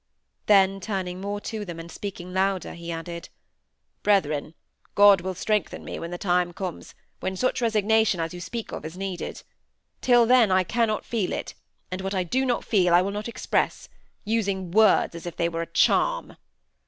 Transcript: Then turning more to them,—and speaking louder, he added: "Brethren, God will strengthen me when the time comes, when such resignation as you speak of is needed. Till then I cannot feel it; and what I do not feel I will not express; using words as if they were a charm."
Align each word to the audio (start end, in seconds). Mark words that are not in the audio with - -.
Then 0.47 0.79
turning 0.79 1.21
more 1.21 1.39
to 1.41 1.63
them,—and 1.63 1.91
speaking 1.91 2.33
louder, 2.33 2.73
he 2.73 2.91
added: 2.91 3.29
"Brethren, 4.01 4.55
God 4.95 5.21
will 5.21 5.35
strengthen 5.35 5.85
me 5.85 5.99
when 5.99 6.09
the 6.09 6.17
time 6.17 6.53
comes, 6.53 6.95
when 7.19 7.35
such 7.35 7.61
resignation 7.61 8.19
as 8.19 8.33
you 8.33 8.41
speak 8.41 8.71
of 8.71 8.83
is 8.83 8.97
needed. 8.97 9.43
Till 10.01 10.25
then 10.25 10.49
I 10.51 10.63
cannot 10.63 11.05
feel 11.05 11.31
it; 11.31 11.53
and 11.91 12.01
what 12.01 12.15
I 12.15 12.23
do 12.23 12.47
not 12.47 12.65
feel 12.65 12.95
I 12.95 13.03
will 13.03 13.11
not 13.11 13.27
express; 13.27 13.89
using 14.25 14.71
words 14.71 15.13
as 15.13 15.27
if 15.27 15.35
they 15.35 15.47
were 15.47 15.61
a 15.61 15.67
charm." 15.67 16.35